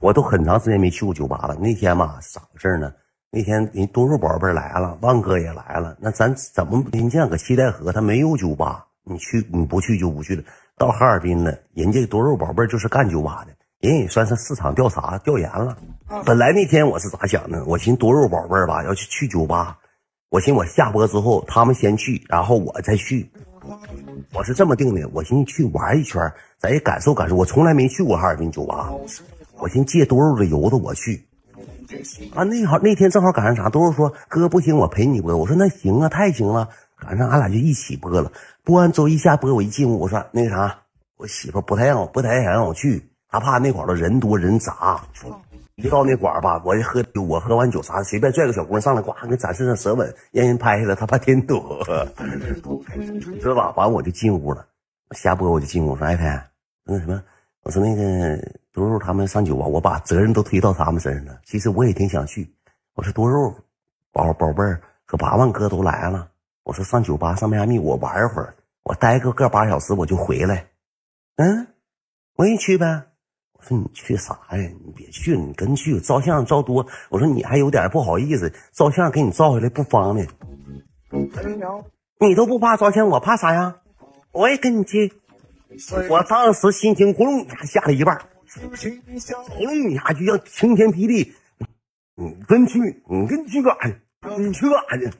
[0.00, 1.56] 我都很长时间没去过酒吧了。
[1.56, 2.92] 那天嘛，咋回事呢？
[3.30, 5.96] 那天人多肉宝贝来了，万哥也来了。
[6.00, 10.42] 那咱怎么您这样搁西戴河，他没有酒吧，你去你不去就不去了。
[10.76, 13.52] 到哈尔滨了，人家多肉宝贝就是干酒吧的，
[13.86, 15.76] 人也算是市场调查调研了。
[16.24, 17.64] 本来那天我是咋想的？
[17.66, 19.76] 我寻多肉宝贝吧，要去去酒吧。
[20.30, 23.30] 我寻我下播之后，他们先去，然后我再去。
[24.32, 27.34] 我是这么定的，我寻去玩一圈，咱也感受感受。
[27.34, 28.90] 我从来没去过哈尔滨酒吧，
[29.60, 31.24] 我寻借多肉的油子我去。
[32.34, 33.68] 啊，那好，那天正好赶上啥？
[33.70, 35.34] 多肉说哥不行，我陪你播。
[35.36, 38.30] 我说那行啊，太行了，赶上俺俩就一起播了。
[38.62, 40.78] 播完周一下播，我一进屋，我说那个啥，
[41.16, 45.00] 我媳妇不太让我，不太想让我去，她怕那块儿的人多人杂。
[45.76, 51.62] 一到那馆吧，我一喝酒，我喝完酒啥，随便拽个小姑娘上来，呱给展示上舌吻，让人拍下来，她怕添堵，
[53.40, 53.72] 知道吧？
[53.76, 54.66] 完我就进屋了，
[55.12, 56.42] 下播我就进屋说：“哎天，
[56.84, 57.22] 那什么，
[57.68, 61.38] 我说那个多肉他们上酒吧，我把责任都推到他们身上了。
[61.44, 62.50] 其实我也挺想去。
[62.94, 63.54] 我说多肉，
[64.10, 66.30] 宝宝贝儿和八万哥都来了。
[66.62, 70.66] 我说上酒吧上迈阿密，我玩一会儿，我待个个把小时我就回来。
[71.36, 71.66] 嗯，
[72.36, 73.02] 我也去呗。”
[73.52, 74.56] 我说你去啥呀？
[74.56, 76.86] 你别去了，你跟去照相照多。
[77.10, 80.26] 我说你还有点不好意思，照相给你照下来不方便。
[82.18, 83.76] 你都不怕照相，我怕啥呀？
[84.32, 85.17] 我也跟你去。
[86.08, 88.18] 我当时心情轰隆一下下了一半，
[89.48, 91.32] 轰隆一下就像晴天霹雳。
[92.14, 93.02] 你跟去？
[93.08, 93.94] 你跟去干啥去？
[94.38, 95.10] 你去干啥去？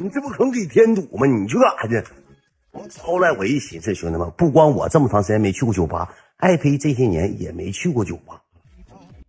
[0.00, 1.26] 你这不可能给添堵吗？
[1.26, 2.04] 你去干啥去？
[3.00, 6.14] 后来我一寻思，兄弟们，不光我这么长时间没去过酒吧。
[6.36, 8.42] 爱妃这些年也没去过酒吧，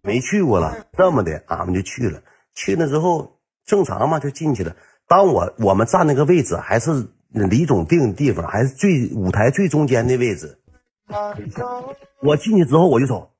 [0.01, 0.87] 没去过了。
[0.97, 2.23] 这么的，俺们就去了。
[2.55, 4.75] 去了之后，正常嘛，就进去了。
[5.07, 10.57] 当我我们站那个位置，还是李总定的地方，还是最舞台最中间的位置。
[12.21, 13.31] 我进去之后，我就走，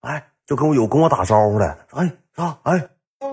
[0.00, 2.88] 哎，就跟我有跟我打招呼的，哎啊哎，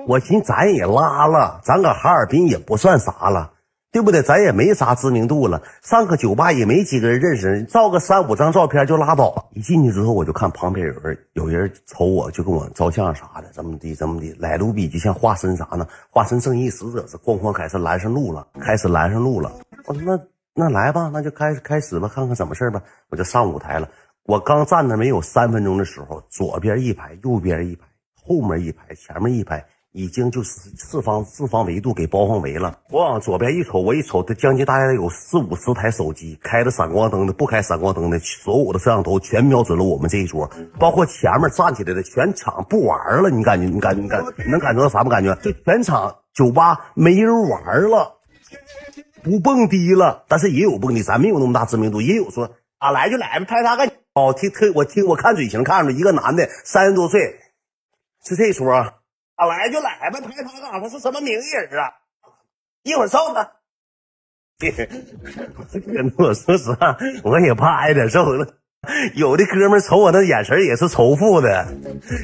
[0.08, 3.52] 我寻咱也拉了，咱搁哈尔滨也不算啥了。
[3.94, 4.24] 对不对？
[4.24, 9.50] 咱也没啥知名度了，上个酒吧也没几个人认识，照个三五张照片就拉倒。
[9.52, 14.36] 一进去之后，我就看旁边有人，有人瞅我，就跟我照相啥的，怎么的怎么的。
[14.40, 15.88] 来路比就像化身啥呢？
[16.10, 19.52] 化身正义使者是哐哐开始拦上路了，开始拦上路了。
[19.86, 20.18] 我说那
[20.56, 22.82] 那来吧，那就开始开始吧，看看什么事吧。
[23.10, 23.90] 我就上舞台了。
[24.24, 29.66] 我刚站那没有三分钟的时候，左边一排，右边一排，后面一排，前面一排。
[29.96, 32.80] 已经就是四方四方维度给包方围了。
[32.90, 40.50] 我往左边一瞅，我一瞅，这将近大概有四五十台手机，开着闪光灯的，不开闪光灯的，所有的摄像头全瞄准了我们这一桌，
[40.80, 43.30] 包括前面站起来的，全场不玩了。
[43.30, 43.68] 你感觉？
[43.68, 43.96] 你感？
[43.96, 44.20] 你感？
[44.36, 45.36] 你能感觉到啥不感觉？
[45.44, 48.14] 就全场酒吧没人玩了，
[49.24, 50.26] 不蹦迪了。
[50.28, 54.34] 但是也有蹦迪，咱没有那么大知名度，也有说啊来就来吧，拍他干哦。
[54.38, 57.40] 听特我听我看嘴型看着一个男的三十多岁，
[58.26, 58.74] 是这说。
[59.36, 60.80] 啊，来就来呗，拍他干啥？
[60.80, 61.90] 他是什么名人啊？
[62.84, 63.52] 一会儿揍他。
[66.18, 68.46] 我说实话，我也怕挨点揍了。
[69.16, 71.68] 有的哥们瞅我那眼神也是仇富的，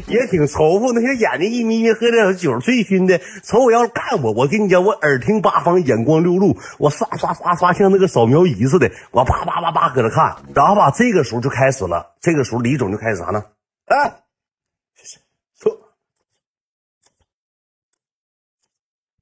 [0.07, 0.91] 也挺仇富。
[0.91, 4.33] 那些眼睛一眯眯，喝点酒醉醺的，瞅我要干我。
[4.33, 10.35] 我跟你讲，我耳听八方，眼光六路，我刷刷刷刷，像那个扫描仪似的，我叭叭叭叭搁那看。
[10.53, 12.13] 然后吧，这个时候就开始了。
[12.19, 13.45] 这个时候，李总就开始啥呢？
[13.85, 14.11] 哎。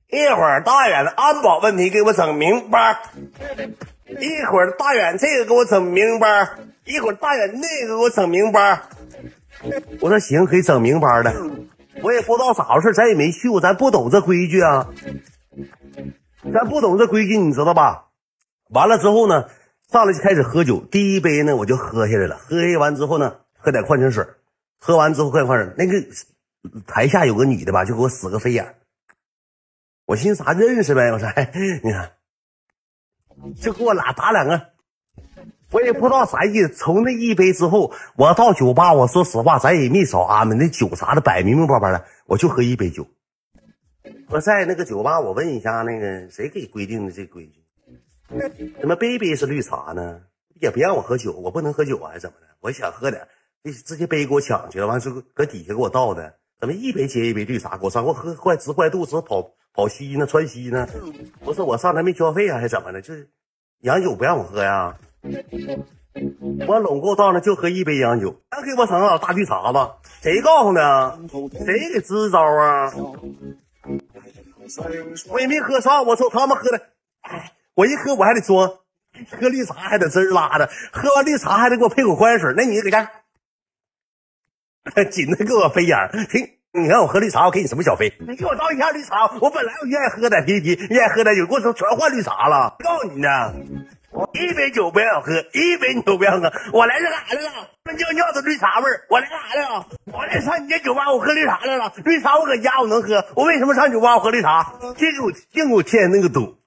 [0.09, 2.97] 一会儿大远的安保问题给我整明白，
[4.07, 6.47] 一会儿大远这个给我整明白，
[6.87, 8.81] 一会儿大远那个给我整明白。
[9.99, 11.33] 我说行，可以整明白的。
[12.01, 14.87] 我也不知道咋回事，咱也没去过，咱不懂这规矩啊，
[16.53, 18.05] 咱不懂这规矩，你知道吧？
[18.69, 19.49] 完了之后呢，
[19.91, 20.79] 上来就开始喝酒。
[20.79, 22.37] 第一杯呢，我就喝下来了。
[22.37, 24.25] 喝下完之后呢，喝点矿泉水。
[24.79, 25.75] 喝完之后喝点矿泉水。
[25.77, 28.75] 那个台下有个女的吧，就给我使个飞眼。
[30.05, 31.11] 我寻思啥认识呗？
[31.11, 31.51] 我说，哎，
[31.83, 32.11] 你看，
[33.59, 34.69] 就给我俩打两个，
[35.71, 36.69] 我也不知道啥意思。
[36.69, 43.05] 从那一杯之后，我到酒吧，我说实话，咱也没少安排那酒啥的，摆明明白白的，我就喝一杯酒。
[44.29, 47.63] 我在那个酒吧，我问一下，那个谁给规定的这规矩？
[48.79, 50.21] 怎么杯杯是绿茶呢？
[50.61, 52.47] 也不让我喝酒，我不能喝酒啊，还是怎么的？
[52.61, 53.27] 我想喝点，
[53.85, 58.05] 直接杯给我抢去了，完之后搁底下给我倒的，怎么一杯接一杯绿茶给我上？
[58.05, 59.51] 我喝坏直坏肚子跑。
[59.73, 60.87] 跑西呢，川西呢？
[61.45, 62.99] 不是我上台没交费啊，还是怎么的？
[62.99, 63.29] 就是
[63.81, 64.97] 洋酒不让我喝呀。
[66.67, 69.79] 我拢够到那就喝一杯洋酒，还给我整老大绿茶子，
[70.21, 71.19] 谁告诉的？
[71.65, 72.91] 谁给支招啊？
[75.29, 76.81] 我也没喝上，我瞅他们喝的，
[77.75, 78.67] 我一喝我还得装，
[79.39, 82.53] 喝绿茶还得滋拉的，喝完绿茶还得给我配口矿泉水。
[82.57, 83.09] 那你搁家，
[85.11, 86.11] 紧的给我飞眼儿。
[86.73, 88.11] 你看我喝绿茶，我给你什么小费？
[88.19, 92.75] 你给我倒一下绿茶，我本来我愿意喝点啤啤，愿意喝点酒，给我说全换绿茶了。
[92.79, 93.53] 告诉你呢，
[94.33, 97.69] 一杯酒不让喝，一杯酒不让喝，我来这干啥来了？
[97.97, 99.85] 尿尿的绿茶味儿，我来干啥来了？
[100.13, 101.91] 我来上你家酒吧，我喝绿茶来了。
[102.03, 104.73] 绿茶我搁家我能喝，我为什么上酒吧我喝绿茶？
[104.95, 106.57] 净给我净给我添那个堵。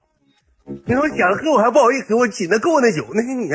[0.85, 3.49] 你说我想喝我还不好意思，我紧的够那酒，那是你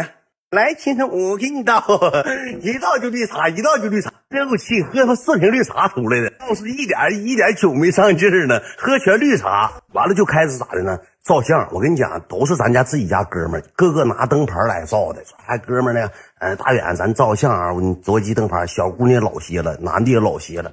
[0.52, 1.82] 来，亲生我给你倒，
[2.62, 6.96] 一倒就绿茶，一倒就绿茶，真我气，喝他四瓶绿茶出来的，倒是一点
[7.26, 10.96] 一点酒没上劲儿呢，喝全绿茶，完了就开始咋的呢？
[11.25, 15.20] 照相，我跟你讲，都是咱家自己家哥们儿，个个拿灯牌来照的。
[15.37, 16.08] 还哥们儿呢，
[16.38, 20.72] 呃，大远咱照相啊，我着急灯牌，小姑娘老些了，男的也老些了。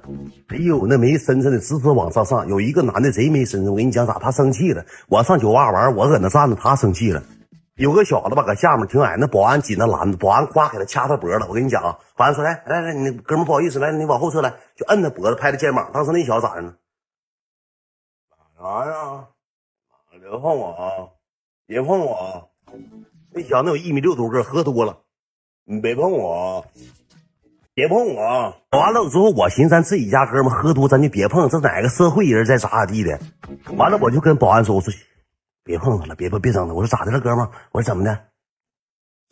[0.50, 4.20] 哎呦，那没身子的直直往上上，有一个男的贼没身子，我跟你讲咋？
[4.20, 7.20] 他生气了，我上酒吧玩，我搁那站着，他生气了。
[7.76, 11.44] 有个小子吧，搁下面挺矮，那保安紧那拦着，保安夸给他掐他脖子。
[11.48, 15.90] 我跟你讲啊，保安说来来来，你哥们不好意思，来你往后撤来，就摁他脖子，拍他肩膀。
[15.92, 16.74] 当时那小子咋的呢？
[18.30, 19.24] 干啥呀？
[20.20, 21.10] 别碰我啊！
[21.66, 22.46] 别碰我啊！
[23.32, 25.00] 那小子有一米六多个，喝多了。
[25.64, 26.64] 你别碰我，
[27.74, 28.22] 别碰我。
[28.70, 31.48] 完了之后，我寻思咱自己家哥们喝多，咱就别碰。
[31.48, 33.18] 这哪个社会人在咋咋地的？
[33.76, 34.94] 完了，我就跟保安说，我说。
[35.64, 36.74] 别碰他了，别别别整他。
[36.74, 37.50] 我说咋的了，哥们儿？
[37.72, 38.18] 我说怎么的？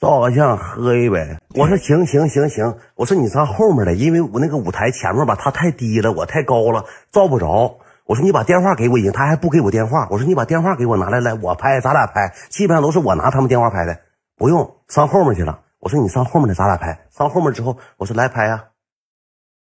[0.01, 1.37] 照个相，喝一杯。
[1.55, 2.75] 我说行行行行。
[2.97, 7.79] 我说你上后面来，因为我那个舞台前面吧，它太低了，我太高了，照不着。
[8.05, 10.09] 我说你把电话给我行，他还不给我电话。
[10.11, 12.35] 我说你把电话给我拿来，来我拍，咱俩拍。
[12.49, 14.01] 基本上都是我拿他们电话拍的，
[14.37, 15.61] 不用上后面去了。
[15.79, 17.07] 我说你上后面来，咱俩拍。
[17.11, 18.65] 上后面之后，我说来拍呀。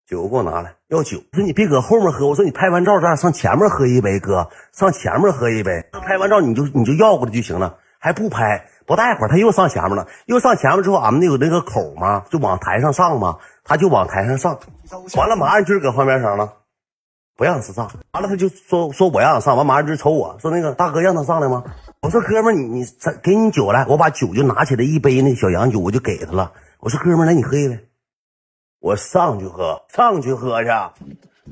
[0.07, 1.17] 酒给我拿来，要酒。
[1.33, 2.25] 我说你别搁后面喝。
[2.27, 5.85] 我说你拍完照，咱俩上前面喝一杯，哥，上前面喝一杯。
[5.91, 8.65] 拍完照你就你就要过来就行了，还不拍。
[8.85, 14.57] 不大一会儿他又上前面了，又上前面之后，俺们那有那个口嘛，就往台上上嘛，他就往台上上。
[15.17, 16.53] 完了，马上军搁旁边上了，
[17.35, 17.91] 不让他上。
[18.13, 21.65] 完了他就说说我让他上，完马上军瞅我说那个大哥让他上来吗？
[22.01, 22.85] 我说哥们你你
[23.21, 26.53] 给你酒来，我把酒就拿起来一杯那小洋酒我就给他了。
[26.79, 27.86] 我说哥们来你喝一杯。
[28.79, 30.69] 我上去喝，上去喝去，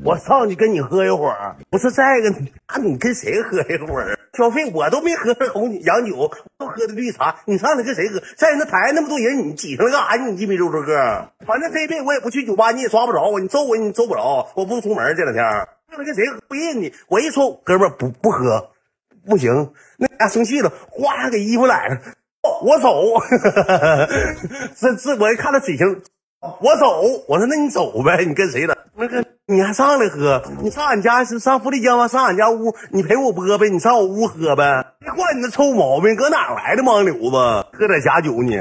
[0.03, 1.55] 我上去跟你喝一会儿。
[1.69, 2.29] 不是再一个，
[2.69, 4.17] 那你跟谁喝一会儿？
[4.33, 7.37] 小费我都没喝红洋酒，都喝的绿茶。
[7.45, 8.21] 你上去跟谁喝？
[8.37, 10.25] 在那台那么多人，你挤上来干啥？
[10.25, 13.39] 你一米六多个，反正这一辈我也不去酒吧，你也抓不着我。
[13.39, 14.49] 你揍我，你揍不着。
[14.55, 16.37] 我不出门这两天，上来跟谁喝？
[16.47, 16.93] 不认你。
[17.07, 18.71] 我一说，哥们不不喝，
[19.25, 19.73] 不行。
[19.97, 21.99] 那俩生气了，哗给衣服揽上，
[22.61, 23.01] 我走。
[24.75, 26.03] 这这我一看他嘴型。
[26.61, 28.77] 我走，我说那你走呗，你跟谁的？
[28.95, 30.41] 那个你还上来喝？
[30.61, 32.07] 你上俺家是上富丽江吗？
[32.07, 34.85] 上俺家屋，你陪我播呗，你上我屋喝呗。
[34.99, 37.37] 别惯你那臭毛病，搁哪来的盲流子？
[37.77, 38.57] 喝点假酒你？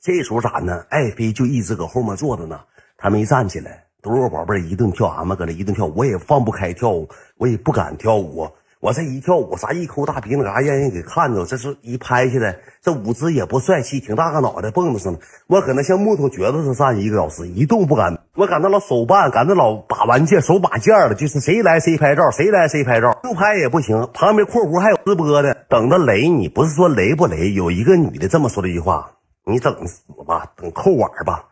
[0.00, 0.84] 这时候咋呢？
[0.88, 2.60] 爱妃就一直搁后面坐着呢，
[2.96, 3.84] 她没站起来。
[4.02, 7.08] 多肉宝贝一顿跳，俺们搁那一顿跳，我也放不开跳舞，
[7.38, 8.48] 我也不敢跳舞。
[8.86, 11.44] 我这一跳舞，啥一抠大鼻子嘎，让人给看着。
[11.44, 15.18] 这是一拍下来，这舞姿也不帅气，挺大个脑袋，蹦子似的。
[15.48, 18.16] 我搁那像木头橛子似的站一个小时，一动不敢。
[18.36, 24.08] 我赶那老手办，赶那老把玩件，手把件了，就是谁来谁拍照，谁来谁拍照，不拍也不行。
[24.14, 27.54] 旁边括弧还有直播的，等着雷你，不是说雷不雷？
[27.54, 29.10] 有一个女的这么说了一句话
[29.44, 31.42] ：“你等死吧，等扣碗吧。”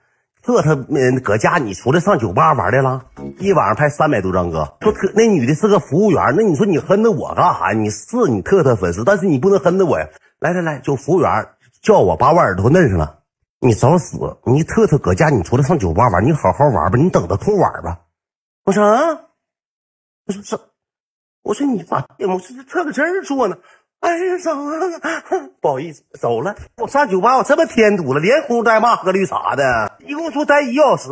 [0.47, 3.03] 这他嗯，搁家你出来上酒吧玩来了？
[3.39, 7.73] 一晚上拍三百多张哥，说特那女的是个服务员，那你说你哼着我干啥？
[7.73, 10.07] 你是你特特粉丝，但是你不能哼着我呀！
[10.41, 11.47] 来来来，就服务员
[11.81, 13.21] 叫我把我耳朵摁上了，
[13.61, 14.19] 你找死！
[14.45, 18.01] 你特特搁家你出来上酒吧玩，你好好玩吧，你等着扣碗吧。
[18.65, 19.21] 我说啊，
[20.27, 20.61] 我说这，
[21.43, 22.07] 我说你咋？
[22.19, 23.57] 我这特搁这儿坐呢。
[24.05, 25.01] 哎呀，走了，
[25.63, 26.55] 不好意思，走了。
[26.77, 31.09] 我上酒吧，我这么添堵了，连呼带骂喝绿茶的，一共说待一小时，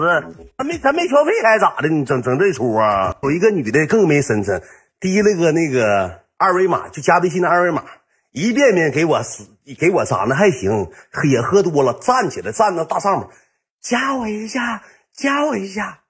[0.59, 1.89] 咱没咱没消费还咋的？
[1.89, 3.17] 你整整这出啊？
[3.23, 4.63] 有一个女的更没身子，
[5.01, 7.83] 提了个那个二维码，就加微信的二维码，
[8.31, 9.23] 一遍遍给我，
[9.79, 10.91] 给我长得还行，
[11.25, 13.29] 也喝多了，站起来站到大上面，
[13.81, 14.83] 加我一下，
[15.15, 16.01] 加我一下。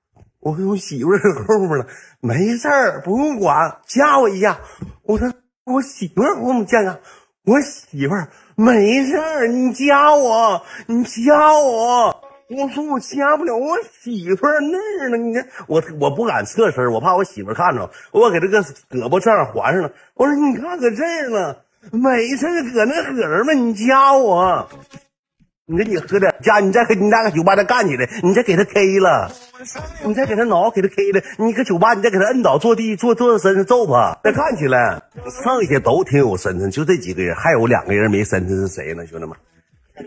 [0.41, 1.87] 我跟我媳妇儿 后面了，
[2.21, 4.59] 没事儿，不用管，加我一下。
[5.05, 5.33] 我说。
[5.65, 6.99] 我媳妇儿，我怎么见她！
[7.45, 12.23] 我媳妇儿没事儿，你加我，你加我。
[12.49, 15.17] 我说我加不了，我媳妇儿那儿呢。
[15.17, 17.91] 你看我，我不敢侧身，我怕我媳妇儿看着。
[18.11, 19.93] 我给这个胳膊这样环上了。
[20.15, 21.57] 我说你看搁这儿呢，
[21.93, 23.53] 没事儿，搁那搁着嘛？
[23.55, 24.69] 你加我。
[25.67, 29.31] 你说你喝点加，你再和你俩搁酒吧再干起来，你再给他 K 了，
[30.05, 35.01] 你再给他挠，给他 K 了，你搁酒吧你再给他摁倒坐地，坐坐身上揍吧，再干起来。
[35.45, 39.07] 剩下都挺有身份，就这几个人，还有两个人没身份是谁呢？
[39.07, 39.37] 兄弟们，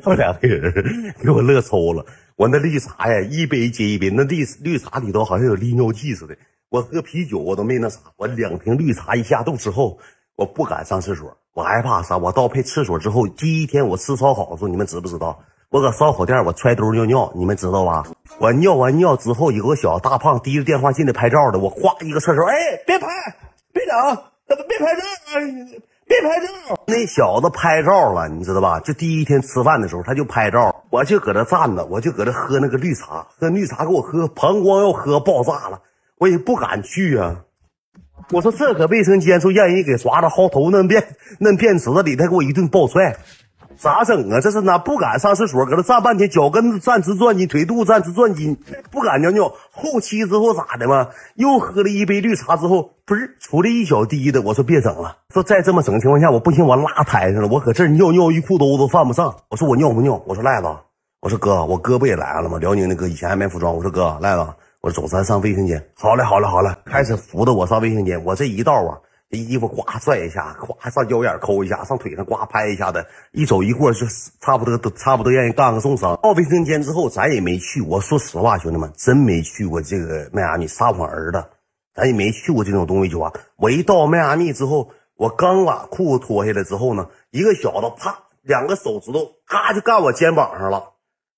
[0.03, 2.05] 他们两个人给我乐抽了。
[2.35, 6.35] 我那绿茶呀，一杯接一杯，那绿绿茶里头好像有利尿剂似的。
[6.67, 10.00] 我喝啤酒我都没那啥，我两瓶绿茶一下肚之后，
[10.35, 12.17] 我不敢上厕所，我害怕啥？
[12.17, 15.39] 我到配厕所之后，第一天我吃烧烤的时候，你们知不知道？
[15.69, 18.03] 我搁烧烤店我揣兜尿尿，你们知道吧？
[18.39, 23.07] 我尿完尿之后，有个小大胖提着电话进来拍照的，我哗一个厕所，哎，别拍，
[23.71, 24.17] 别整，
[24.50, 25.79] 怎么别拍照？
[26.07, 26.77] 别拍照！
[26.88, 28.81] 那小子拍照了，你知道吧？
[28.81, 35.79] 就第一天吃饭的时候，他就拍照，我就搁那站着，我就搁那喝那个绿茶，喝绿茶给我喝膀胱要喝爆炸了，
[36.17, 37.44] 我也不敢去啊。
[38.31, 41.03] 我说这搁卫生间说让人给刷了薅头，那便
[41.39, 43.15] 那便池子里，他给我一顿暴踹。
[43.77, 44.39] 咋整啊？
[44.39, 48.57] 这是哪不敢上厕所，搁那站半天，脚跟站直转筋，腿肚站直转筋，
[48.89, 49.51] 不敢尿尿。
[49.69, 51.10] 后期之后咋的嘛？
[51.36, 54.41] 又喝了一杯绿茶之后，不是出来一小滴的。
[54.41, 57.50] 我说别整了，说再这么整的情况下，我不行，我拉台上了。
[57.50, 59.36] 我搁这尿尿一裤兜子犯不上。
[59.50, 60.24] 我说我尿不尿？
[60.25, 60.67] 我说赖子，
[61.19, 62.57] 我说哥，我哥不也来了吗？
[62.60, 63.75] 辽宁的哥以前还卖服装。
[63.75, 64.48] 我说哥赖子，
[64.85, 65.83] 我说走，咱上卫生间。
[65.95, 68.23] 好嘞，好嘞，好嘞，开始扶着我上卫生间。
[68.23, 69.01] 我这一道啊。
[69.31, 74.05] 这衣服呱拽一下，呱上腰眼抠一下，上腿上呱拍一下子，一走一过就
[74.39, 76.15] 差不多都差不多让人干个重伤。
[76.21, 77.81] 到卫生间之后，咱也没去。
[77.81, 81.43] 我说实话，兄弟们，真没去过这个迈阿密撒谎儿子，
[81.95, 83.33] 咱也没去过这种东西酒吧。
[83.55, 90.91] 我一到迈阿密之后，我刚把裤子脱下来之后呢，一个小子啪，两个手指头咔就干我肩膀上了，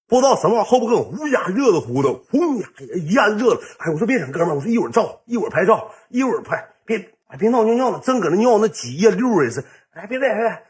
[0.07, 3.59] 不知道什么玩意儿，后边跟我呼呀热的乎的，呼呀一按热了。
[3.79, 6.97] 哎，我说别整，哥们儿，我说一会儿照，一会儿拍照，一会儿拍，别。
[7.27, 9.61] 哎，别闹尿尿了，正搁那尿那急呀溜也是。
[9.93, 10.63] 哎，别别别，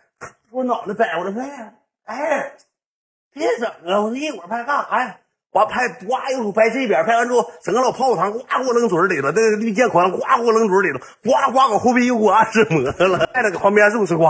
[0.50, 1.76] 我脑袋掰过来，拍。
[2.06, 2.54] 哎，
[3.32, 4.02] 别整了！
[4.02, 5.18] 我说一会儿拍干啥呀？
[5.52, 12.92] 完拍，呱一会拍这边，拍完之后，整个老泡泡糖呱给我扔嘴里了，那个绿箭款呱给我扔嘴里了，呱呱搁后背又给我按摩了。
[13.34, 14.24] 在那个旁边是不是呱？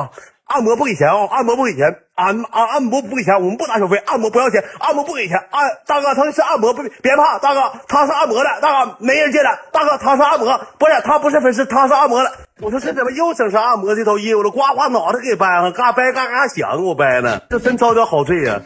[0.48, 1.28] 按摩不给钱啊！
[1.30, 1.84] 按摩不给钱，
[2.16, 5.38] 按按按摩不给钱，我们不拿小费，按摩不要钱，按摩不给钱。
[5.52, 6.82] 按大哥，他是按摩不？
[7.02, 9.60] 别怕，大哥，他是按摩的，大哥没人进来。
[9.74, 12.32] 大哥，他是按摩，不是他不是粉丝，他是按摩的。
[12.62, 14.50] 我说这怎么又整上按摩这套业务了？
[14.50, 18.62] 呱呱脑袋给掰上，嘎掰嘎嘎响，给我掰呢，这真招点好罪呀！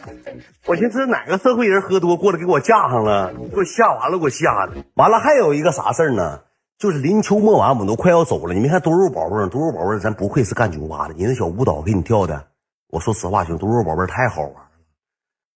[0.66, 4.84] 我寻思哪个社会人喝多过来给我架上了，给我吓完了，给我吓的。
[4.94, 6.38] 完了还有一个啥事儿呢？
[6.82, 8.52] 就是临秋末晚，我们都快要走了。
[8.52, 11.14] 你没看多肉宝贝儿，多肉宝贝儿，咱不愧是干酒吧的。
[11.14, 12.44] 你那小舞蹈给你跳的，
[12.88, 14.68] 我说实话，兄弟，多肉宝贝儿太好玩了，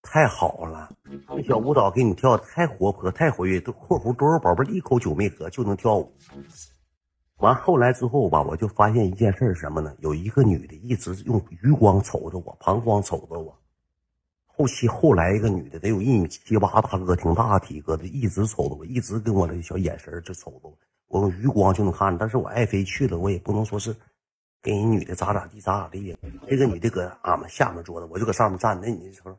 [0.03, 0.89] 太好了。
[1.29, 3.59] 那小舞蹈给你跳的太活泼，太活跃。
[3.59, 6.13] 都括弧多肉宝贝儿一口酒没喝就能跳舞。
[7.39, 9.93] 完后来之后吧，我就发现一件事儿，什么呢？
[9.99, 13.53] 有一个女的一直用余光瞅着我，膀胱瞅着我。
[14.47, 20.79] 后期后来一个女的得有一米七八，大个挺大体格的，一直瞅着我，一直跟我的小眼神就瞅着我。
[21.09, 23.95] 我用余光就能看，但是我爱妃去了，我也不能说是
[24.61, 26.17] 跟人女的咋咋地咋咋地呀。
[26.49, 28.79] 这个女的搁俺们下面坐着，我就搁上面站。
[28.81, 29.39] 那你瞅，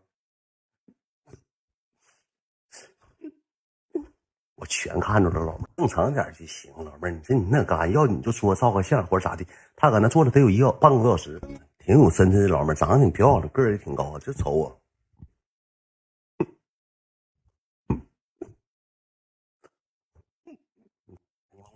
[4.56, 6.72] 我全看着了，老妹儿，正常点就行。
[6.78, 7.92] 老妹儿，你说你那干？
[7.92, 9.46] 要你就说照个相或者咋的。
[9.76, 11.40] 她搁那坐着得有一个半个多小时，
[11.80, 14.82] 挺有身材的老妹儿，长得挺漂亮，个儿也挺高，就瞅我。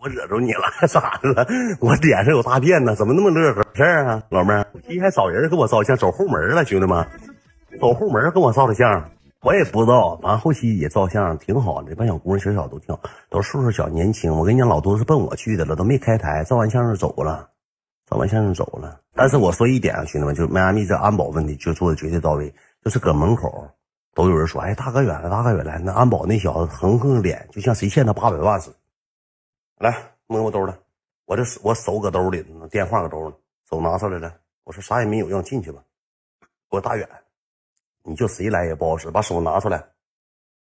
[0.02, 1.46] 我惹着你了，咋的了？
[1.80, 3.64] 我脸上有大便呢，怎么那么乐呵？
[3.76, 7.06] 事儿啊，老妹儿，今天还找人给我照相，走后门了，兄弟们，
[7.80, 14.36] 走后门跟我照的相，我也不知道，反正后期也照相，挺好的，这帮小姑娘小小都挺好，都岁数小年轻。
[14.36, 17.48] 我跟你讲，老多是奔我去的了，都没开台，照完相就走了，
[18.10, 19.00] 照完相就走了。
[19.14, 22.52] 但是我说一点啊，兄弟们，就迈阿密这安保问题就做的绝对到位，
[22.84, 23.70] 就是搁门口
[24.16, 28.78] 都有人说，哎，大哥远了，大哥远了，那安保那小子横横脸，就像谁欠他八百万似的。
[29.82, 30.78] 来摸摸兜了，
[31.26, 33.36] 我这我手搁兜里呢，电话搁兜呢，
[33.70, 34.34] 手拿出来了。
[34.64, 35.84] 我说啥也没有，让进去吧。
[36.70, 37.10] 我大远，
[38.04, 39.84] 你就谁来也不好使，把手拿出来。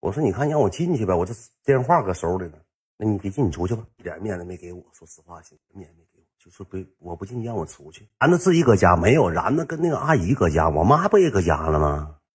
[0.00, 2.54] 我说你看，让我进去呗，我这电话搁手里呢。
[2.96, 4.82] 那你别进，你出去吧，一点面子没给我。
[4.92, 8.08] 说实话，行，面子没给我，就是不我不进，让我出去。
[8.18, 12.16] 然子自己搁家没有，然子跟那个阿姨搁家，我妈不也搁家了吗？